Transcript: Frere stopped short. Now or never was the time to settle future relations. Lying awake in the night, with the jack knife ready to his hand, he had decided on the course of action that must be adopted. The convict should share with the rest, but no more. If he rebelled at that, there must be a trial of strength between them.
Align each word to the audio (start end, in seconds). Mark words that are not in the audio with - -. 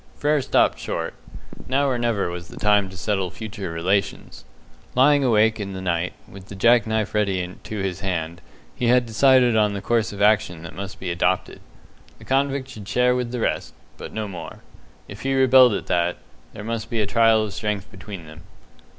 Frere 0.15 0.41
stopped 0.41 0.79
short. 0.79 1.13
Now 1.67 1.87
or 1.87 1.99
never 1.99 2.31
was 2.31 2.47
the 2.47 2.57
time 2.57 2.89
to 2.89 2.97
settle 2.97 3.29
future 3.29 3.69
relations. 3.71 4.45
Lying 4.95 5.23
awake 5.23 5.59
in 5.59 5.73
the 5.73 5.79
night, 5.79 6.13
with 6.27 6.47
the 6.47 6.55
jack 6.55 6.87
knife 6.87 7.13
ready 7.13 7.53
to 7.63 7.77
his 7.77 7.99
hand, 7.99 8.41
he 8.75 8.87
had 8.87 9.05
decided 9.05 9.55
on 9.55 9.73
the 9.73 9.79
course 9.81 10.11
of 10.11 10.19
action 10.19 10.63
that 10.63 10.73
must 10.73 10.99
be 10.99 11.11
adopted. 11.11 11.59
The 12.17 12.25
convict 12.25 12.69
should 12.69 12.87
share 12.87 13.13
with 13.15 13.31
the 13.31 13.41
rest, 13.41 13.75
but 13.97 14.11
no 14.11 14.27
more. 14.27 14.63
If 15.07 15.21
he 15.21 15.35
rebelled 15.35 15.73
at 15.75 15.85
that, 15.85 16.17
there 16.53 16.63
must 16.63 16.89
be 16.89 16.99
a 16.99 17.05
trial 17.05 17.43
of 17.43 17.53
strength 17.53 17.91
between 17.91 18.25
them. 18.25 18.41